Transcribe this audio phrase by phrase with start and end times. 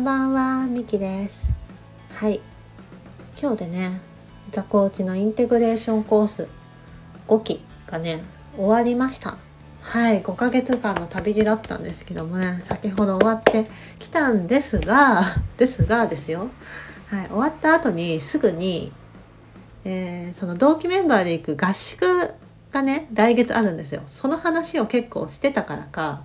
[0.00, 1.50] んばんは、みきです。
[2.14, 2.40] はい。
[3.38, 4.00] 今日でね、
[4.50, 6.48] ザコーチのインテグレーションコース
[7.28, 8.22] 5期がね、
[8.56, 9.36] 終わりました。
[9.82, 13.66] はい、5ヶ月間の旅路だったんですけどもね、先ほど終わって
[13.98, 16.48] きたんですが、 ですがですよ。
[17.10, 18.92] はい、終わった後にすぐに、
[19.84, 22.32] えーその同期メンバーで行く合宿
[22.72, 24.00] がね、来月あるんですよ。
[24.06, 26.22] その話を結構してたからか、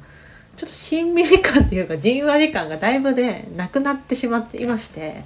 [0.55, 5.23] ちょっとしんみり感っていうかじんわり感がだいぶねなくなってしまっていまして。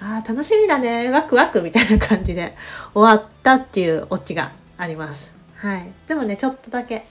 [0.00, 1.10] あー楽しみだね。
[1.10, 2.56] ワクワクみたいな感じで。
[2.92, 5.32] 終わったっていうオチがあります。
[5.56, 5.92] はい。
[6.08, 7.04] でもねちょっとだけ、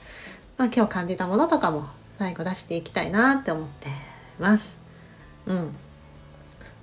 [0.57, 1.85] まあ、今日感じたものとかも
[2.19, 3.87] 最後出していきたいなって思って
[4.39, 4.77] ます。
[5.45, 5.75] うん。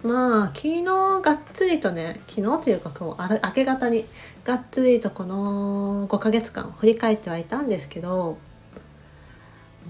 [0.02, 4.04] まあ昨日がっつりとね昨日というか今日あ明け方に
[4.44, 8.38] がっつりとこの5ヶ月間振り返ってはいたんですけど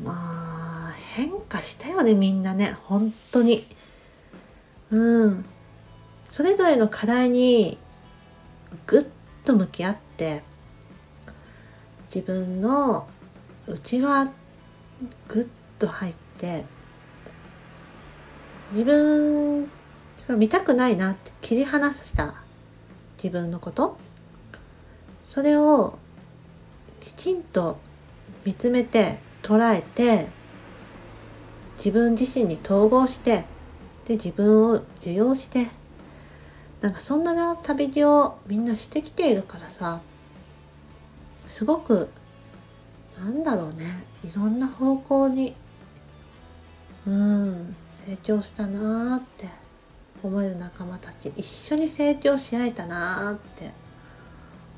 [0.03, 2.77] まあ変化したよねみんなね。
[2.85, 3.67] 本当に。
[4.91, 5.45] うん。
[6.31, 7.79] それぞれの課題に
[8.87, 9.07] ぐっ
[9.45, 10.43] と向き合って
[12.15, 13.09] 自分の
[13.67, 14.31] 内側
[15.27, 15.47] ぐっ
[15.79, 16.65] と入って
[18.73, 19.65] 自分
[20.29, 22.35] が見たくないなって切り離した
[23.17, 23.99] 自分のこと。
[25.25, 25.99] それを
[27.01, 27.79] きちんと
[28.45, 29.19] 見つめて
[29.49, 30.29] 捉えて
[31.79, 33.47] 自分自身に統合して
[34.05, 35.69] で自分を受容して
[36.83, 40.03] なんかそんな旅路をみんなしてきているからさ
[41.47, 42.11] すごく
[43.19, 45.57] なんだろうねいろんな方向に
[47.07, 49.49] うん成長したなーって
[50.23, 53.71] 思える仲間たち一緒に成長し合えたなーって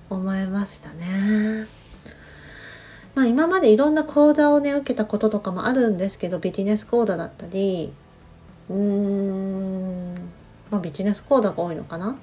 [0.09, 1.80] 思いましたね。
[3.15, 7.93] まあ今までいろんな講座をね受けたこととかもあるんですけどビジネス講座だったり
[8.69, 10.15] うーん
[10.71, 12.17] まあビジネス講座が多いのかな、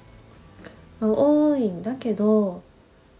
[0.99, 2.61] まあ多いんだけどやっ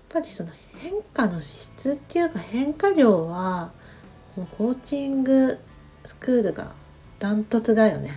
[0.09, 3.71] ぱりその変化の質っていうか変化量は
[4.37, 5.59] もうコーチング
[6.05, 6.73] スクールが
[7.19, 8.11] ダントツだよね。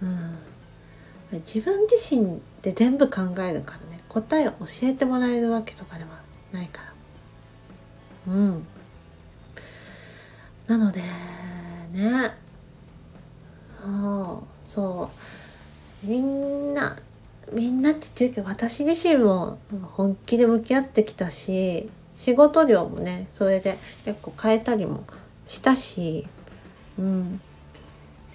[0.00, 0.38] うん、
[1.46, 6.10] 自分自身で全部考えるからね答えを教えてもらえるわけとかでは
[6.52, 6.93] ないから。
[8.26, 8.66] うん。
[10.66, 11.00] なので、
[11.92, 12.34] ね。
[13.82, 15.10] そう、そ
[16.04, 16.06] う。
[16.06, 16.96] みんな、
[17.52, 25.04] みんなって言ってるけど、私自身も本気で向き合ってきたし、仕事量もね、それで結構変えたりも
[25.46, 26.26] したし、
[26.98, 27.40] うん。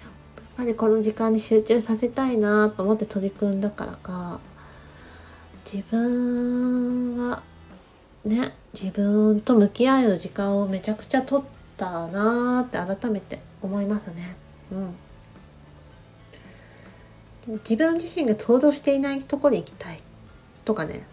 [0.00, 4.40] やっぱりこの時間に集中させたいなと思って取り組んだからか、
[5.64, 7.42] 自分は
[8.24, 14.36] ね自分と向き合える時間をめちゃくちゃ取ったなーって改めて思いますね。
[14.72, 14.94] うん。
[17.58, 20.00] 自分自身が行動していないところに行きたい
[20.64, 21.06] とかね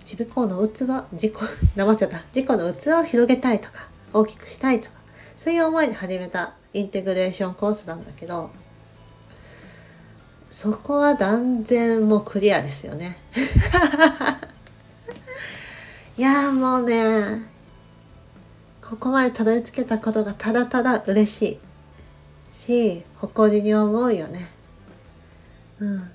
[0.00, 1.32] 自己の器自己
[1.74, 4.96] 黙っちゃった自己の器を広げたいとか大きくしたいとか
[5.38, 8.50] そういう思いで始めたインテグレーションコースなんだけど
[10.50, 13.18] そこは断然もうクリアですよね。
[16.16, 17.42] いやーもうね
[18.80, 21.58] ここまでたどり着けたことがただただ嬉しい。
[22.52, 24.46] し誇りに思うよね。
[25.80, 26.10] うん。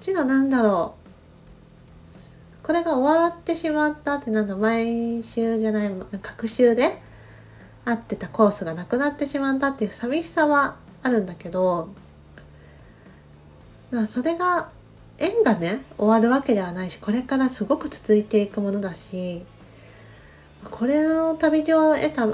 [0.00, 1.02] けどなんだろう。
[2.62, 6.96] これが終わってしまったってなんだ毎週じゃない各週で
[7.84, 11.88] 会ってたコースがなくなってしまったっていう寂しさはあるんだけど
[13.90, 14.70] だそれが
[15.22, 19.44] 縁がね終わるわけではないしこれからすごく続いていくものだし
[20.70, 22.26] これの旅路を得た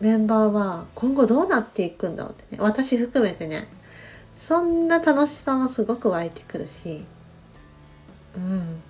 [0.00, 3.68] メンバーは今後どうなっていくんだろうってね私含めてね
[4.34, 7.04] そんな楽しさもすごく湧いてくるし
[8.36, 8.82] うん。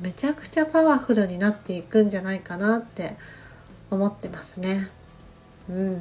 [0.00, 3.16] めちゃくちゃパワフルになっていくんじゃないかなって
[3.90, 4.90] 思ってますね。
[5.68, 5.92] うん。
[5.92, 6.00] やっ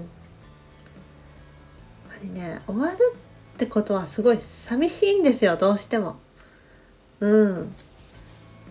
[2.10, 2.98] ぱりね終わる
[3.56, 6.18] ってことはすごい寂しいんですよどうしても。
[7.22, 7.74] うん。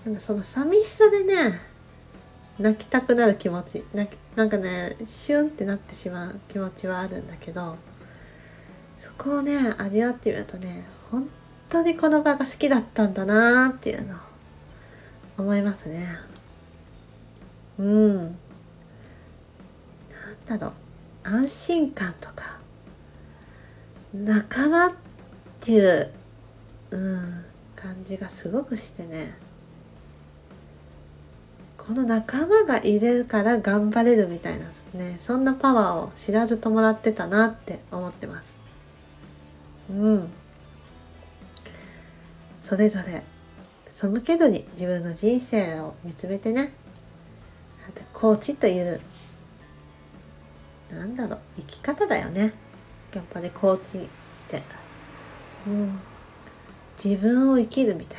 [0.04, 1.58] なんかその寂しさでね
[2.58, 7.76] 泣きたくなる気持ち泣きなんかねシュンってなってしまう気持ちはあるんだけど
[8.98, 11.28] そこをね味わってみるとね本
[11.70, 14.16] 当にこの場が好きだったんだなーっていうの
[15.38, 16.06] 思いますね。
[17.78, 18.16] うん。
[18.19, 18.36] なん
[20.46, 20.72] だろう。
[21.25, 22.53] 安心感とか
[24.14, 24.93] 仲間っ
[25.61, 26.12] ていう、
[26.90, 27.44] うん、
[27.75, 29.37] 感じがすごくしてね。
[31.76, 34.64] この仲間がいるから頑張れるみたいな
[34.94, 38.55] ねそんなパワーを知らずともらってたなって思ってます。
[39.90, 40.28] うん。
[42.62, 43.22] それぞれ
[43.90, 46.72] 背けずに自分の人生を見つめてね。
[48.12, 49.00] コーチという
[50.90, 52.55] なんだろう生き方だよね。
[53.19, 54.00] やっぱりコーチっ
[54.49, 54.62] て。
[55.66, 56.00] うん。
[57.02, 58.19] 自分を生きるみたい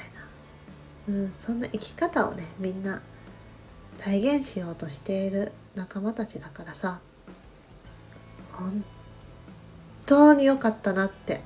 [1.07, 3.01] な、うん、そんな生き方をねみんな
[4.00, 7.00] 体現しようとしている仲間たちだからさ。
[8.53, 8.83] 本
[10.06, 11.41] 当に良かったなって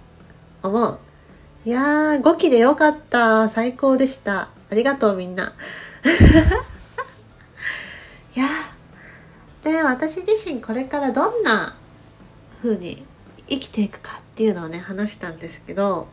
[0.62, 1.00] 思う。
[1.66, 3.50] いやー5期で良かった。
[3.50, 4.50] 最高でした。
[4.72, 5.54] ありがとうみんな。
[8.36, 8.48] いや
[9.63, 11.75] で私自身これからどんな
[12.62, 13.06] 風に
[13.50, 16.07] 生きていくかっていうのをね話したんですけど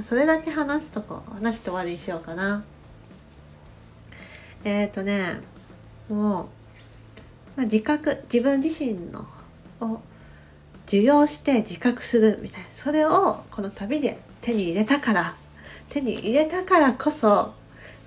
[0.00, 2.64] それだけ話すとこ話して終わりにしようかな。
[4.64, 5.40] えっ、ー、とね
[6.08, 6.20] もう、
[7.56, 9.26] まあ、自覚自分自身の
[9.80, 10.00] を
[10.86, 12.66] 受容して自覚するみたいな。
[12.74, 15.34] それをこの旅で手に入れたから
[15.88, 17.54] 手に入れたからこそ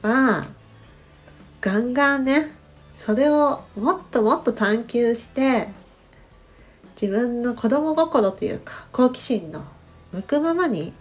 [0.01, 0.47] まあ
[1.61, 2.51] ガンガンね
[2.97, 5.67] それをもっともっと探求して
[7.01, 9.63] 自分の子供心というか好奇心の
[10.11, 10.91] 向くままに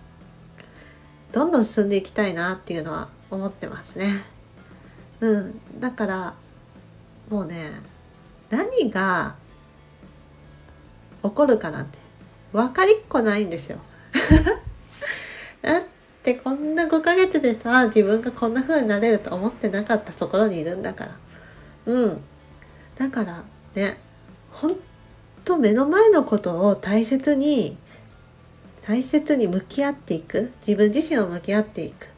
[1.32, 4.22] どんどん進んでいきたいなっていうのは思ってますね。
[5.20, 6.34] うん、だから
[7.28, 7.72] もうね
[8.48, 9.34] 何が
[11.24, 11.98] 起こるかなんて
[12.52, 13.78] 分かりっこないんですよ。
[15.62, 15.82] だっ
[16.22, 21.16] てこんな5ヶ月でさ自分がこんな風になれると思ってなかったところにいるんだから
[21.86, 22.24] うん
[22.96, 23.42] だから
[23.74, 23.98] ね
[24.52, 24.76] ほん
[25.48, 27.78] と目の前のことを大切に
[28.86, 30.52] 大切に向き合っていく。
[30.66, 32.08] 自分自身を向き合っていく。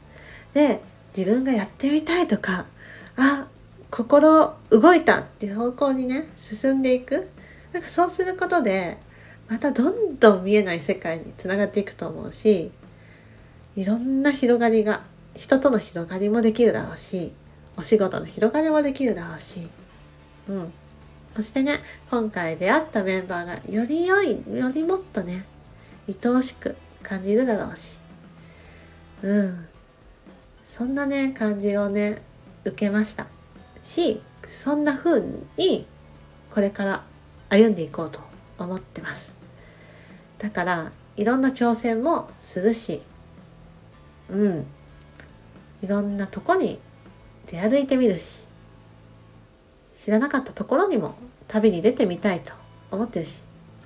[0.53, 0.83] で
[1.17, 2.67] 自分がやってみたいとか
[3.17, 3.47] あ
[3.91, 7.29] 心動いたっていう方向にね進んでいく。
[7.73, 8.99] なんかそうすることで
[9.49, 12.73] またどんどん見えない世界につながっていくと思うし
[13.77, 15.03] いろんな広がりが
[15.37, 17.33] 人との広がりもできるだろうし
[17.77, 19.69] お仕事の広がりもできるだろうし、
[20.49, 20.73] うん、
[21.35, 21.81] そしてね
[22.11, 25.45] 今回出会ったメンバーがより良いよりもっとね
[26.09, 27.99] 愛おしく感じるだろうし。
[29.23, 29.67] うん。
[30.65, 32.23] そんなね感じをね
[32.65, 33.27] 受けました。
[33.83, 35.23] しそんな風
[35.57, 35.87] に
[36.51, 37.05] これから
[37.49, 38.21] 歩んでいこうと
[38.59, 39.35] 思ってます。
[40.39, 43.03] だからいろんな挑戦もするし
[44.29, 44.67] うん。
[45.83, 46.79] いろんなとこに
[47.47, 48.43] 出歩いてみるし
[50.03, 51.15] 知らなかったところにも
[51.47, 52.55] 旅に出てみたいと
[52.91, 53.43] 思ってるし。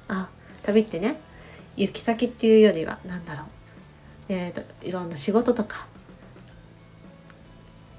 [0.07, 0.29] あ
[0.63, 1.17] 旅ってね
[1.77, 3.47] 行き先っていうよりは何だろう。
[4.29, 5.87] えっ、ー、といろんな仕事とか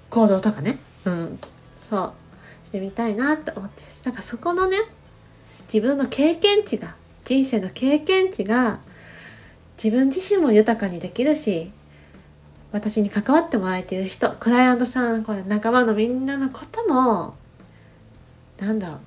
[0.10, 0.78] 行動とかね。
[1.04, 1.40] うん。
[1.90, 2.14] そう。
[2.68, 4.00] してみたいなって思ってるし。
[4.02, 4.78] だからそこのね
[5.74, 6.96] 自分の経験値が
[7.26, 8.80] 人生の経験値が
[9.84, 11.72] 自分自身も豊かにできるし
[12.72, 17.36] 私に関わってもらえている人クライアントさんこれ仲間のみんなのことも
[18.60, 19.00] なんだろう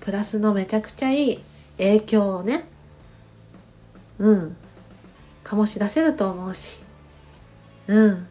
[0.00, 1.40] プラスのめちゃくちゃいい
[1.78, 2.68] 影響をね
[4.18, 4.56] うん
[5.44, 6.80] 醸し出せると思うし
[7.86, 8.26] うん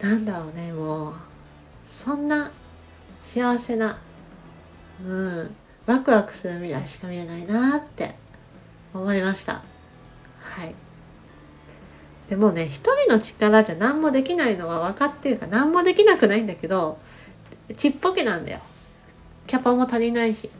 [0.00, 1.14] なんだろうねもう
[1.88, 2.50] そんな
[3.20, 3.98] 幸せな
[5.04, 5.54] うん
[5.86, 8.16] ワクワクする未来しか見えないなって
[8.92, 9.62] 思いました。
[10.40, 10.74] はい。
[12.28, 16.98] でもね一人の力じゃ何もできないのは分かってるから何もできなくないんだけど
[17.76, 18.60] ちっぽけなんだよ。
[19.46, 20.50] キャパも足りないし。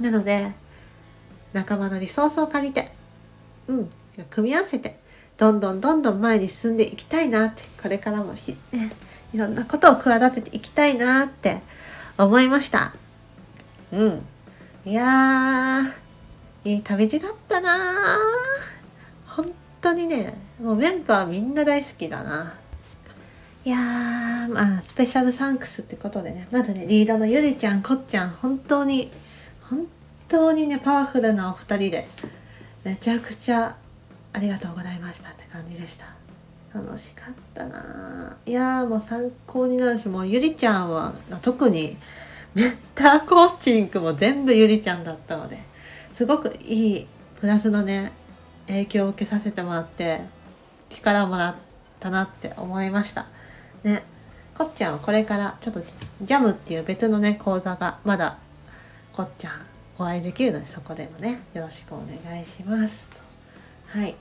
[0.00, 0.52] なので
[1.52, 2.90] 仲間のリソースを借りて
[3.68, 3.90] うん。
[4.30, 4.98] 組み合わせて
[5.36, 8.90] どんどんどんどん前に進んでいきたいなってこれからもひ、ね、
[9.32, 11.60] いろんなことを企てていきたいなって
[12.16, 12.94] 思いました。
[13.92, 14.26] うん。
[14.86, 18.18] いやーいい旅路だったな
[19.26, 22.54] 本当にねもうメンバーみんな大好きだな
[23.64, 29.10] いやまあスペシャルサンクスってことでねまだねリードのゆりちゃんこっちゃん本当に
[29.62, 29.86] 本
[30.28, 32.06] 当にねパワフルなお二人で
[32.84, 33.74] めちゃくちゃ
[34.34, 36.06] ありがとうございましたって感じでした。
[36.74, 41.96] 楽しかったないやもう参考になるしもうゆりちゃんは特に
[42.52, 45.60] メンターコーチングも全部ゆりちゃんだったので
[46.12, 47.06] すごくいい
[47.40, 48.10] プラスのね
[48.66, 50.22] 影響を受けさせてもらって
[50.90, 51.54] 力をもらっ
[52.00, 53.26] たなって思いました。
[53.84, 54.02] ね。
[54.56, 55.82] こっちゃんはこれからちょっと
[56.22, 58.38] ジャムっていう別のね講座がまだ
[59.12, 59.52] こっちゃん
[59.98, 63.10] お会いできるのでそこでもねよろしくお願いします。
[63.10, 63.20] と。
[63.98, 64.14] はい。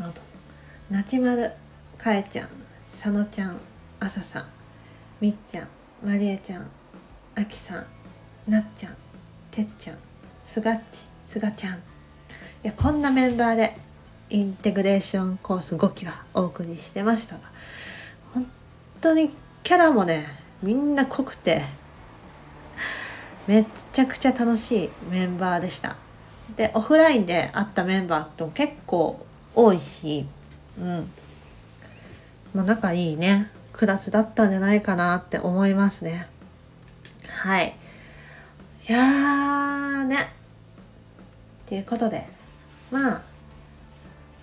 [0.00, 0.20] あと
[0.90, 1.52] なちまる
[1.98, 2.48] かえちゃん
[2.90, 3.56] さのちゃん
[4.00, 4.46] あささん
[5.20, 5.68] みっちゃん
[6.04, 6.68] まりえちゃん
[7.36, 7.86] あきさん
[8.50, 8.96] なっちゃん
[9.50, 9.96] てっちゃん
[10.44, 11.74] すがっちすがちゃん。
[11.74, 11.78] い
[12.64, 13.76] やこんなメンバーで
[14.30, 17.42] インテグレーションコース5期はお送りしてましたが。
[19.04, 19.30] 当に
[19.62, 20.26] キャラもね
[20.62, 21.62] みんな濃くて
[23.46, 25.96] めっちゃくちゃ楽しいメンバーでした。
[26.56, 30.24] でオフラインで会ったメンバーと結構多いし
[30.78, 31.10] うん。
[32.54, 33.50] まあ仲いいね。
[33.74, 36.26] クラスだったんじゃないかなって思いますね。
[37.28, 37.76] はい。
[38.88, 40.16] いやーね。
[40.16, 40.18] っ
[41.66, 42.26] ていうことで。
[42.90, 43.22] まあ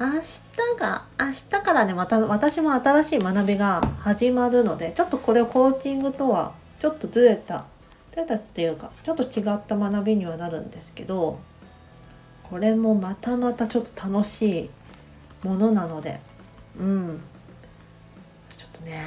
[0.02, 7.66] 明日が明日からねまた私も新しい学びが始まるのでちょっとこれをコーチングとはちょっとずれた
[8.10, 11.40] ずれたっていうかちょっと違った学びにはなるんですけど
[12.50, 14.72] これもまたまたちょっと楽し
[15.44, 16.20] いものなので
[16.80, 17.22] うん。
[18.58, 19.04] ちょっとね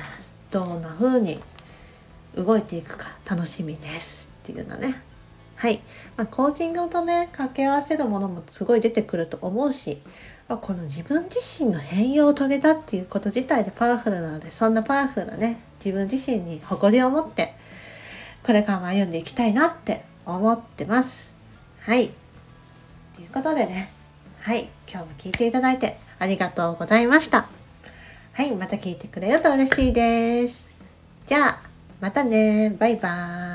[0.53, 1.41] どんな風に
[2.37, 5.03] 動いていくか楽しみですっていうのね。
[5.57, 5.83] はい、
[6.17, 10.01] まあ、コーチングとね掛け合わせるものもすごい出てくると思うし、
[10.49, 17.55] この自分自身の変容を遂げたっていうこと自体でパワフルなのでそんなパワフルなね自分自身に誇りを持って
[18.43, 21.35] これからも歩んでいきたいなって思ってます
[21.81, 22.11] はい
[23.15, 23.91] ということでね、
[24.41, 27.47] はい、今日も聞いていただいてありがとうございました。
[28.33, 30.77] はい、また聞いてくれると嬉しいです。
[31.27, 31.63] じゃあ、
[32.01, 32.75] またね。
[32.79, 33.54] バイバーイ。